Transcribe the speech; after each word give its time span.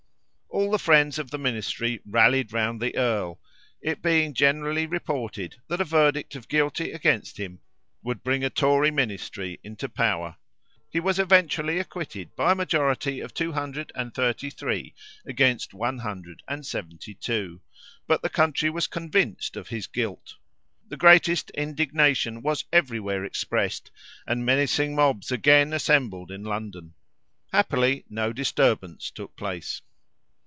All 0.53 0.69
the 0.69 0.79
friends 0.79 1.17
of 1.17 1.31
the 1.31 1.37
ministry 1.39 2.01
rallied 2.05 2.53
around 2.53 2.81
the 2.81 2.95
earl, 2.97 3.39
it 3.81 4.01
being 4.01 4.33
generally 4.33 4.85
reported 4.85 5.55
that 5.69 5.79
a 5.79 5.85
verdict 5.85 6.35
of 6.35 6.49
guilty 6.49 6.91
against 6.91 7.37
him 7.37 7.61
would 8.03 8.21
bring 8.21 8.43
a 8.43 8.49
Tory 8.49 8.91
ministry 8.91 9.61
into 9.63 9.87
power. 9.87 10.35
He 10.89 10.99
was 10.99 11.17
eventually 11.19 11.79
acquitted 11.79 12.35
by 12.35 12.51
a 12.51 12.55
majority 12.55 13.21
of 13.21 13.33
233 13.33 14.93
against 15.25 15.73
172; 15.73 17.61
but 18.05 18.21
the 18.21 18.29
country 18.29 18.69
was 18.69 18.87
convinced 18.87 19.55
of 19.55 19.69
his 19.69 19.87
guilt. 19.87 20.35
The 20.89 20.97
greatest 20.97 21.49
indignation 21.51 22.41
was 22.41 22.65
every 22.73 22.99
where 22.99 23.23
expressed, 23.23 23.89
and 24.27 24.45
menacing 24.45 24.95
mobs 24.95 25.31
again 25.31 25.71
assembled 25.71 26.29
in 26.29 26.43
London. 26.43 26.93
Happily 27.53 28.03
no 28.09 28.33
disturbance 28.33 29.09
took 29.09 29.37
place. 29.37 29.81